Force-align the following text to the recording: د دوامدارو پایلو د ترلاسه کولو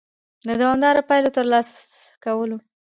د 0.47 0.49
دوامدارو 0.61 1.07
پایلو 1.09 1.29
د 1.33 1.35
ترلاسه 1.37 1.75
کولو 2.23 2.57